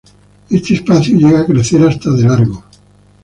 Esta 0.49 0.73
especie 0.73 1.13
llega 1.15 1.41
a 1.41 1.45
crecer 1.45 1.83
hasta 1.83 2.09
de 2.09 2.23
largo. 2.23 2.63